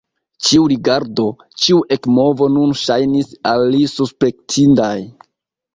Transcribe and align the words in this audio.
Ĉiu 0.45 0.63
rigardo, 0.71 1.25
ĉiu 1.65 1.77
ekmovo 1.97 2.49
nun 2.57 2.75
ŝajnis 2.85 3.31
al 3.53 3.67
li 3.77 3.87
suspektindaj. 3.97 4.95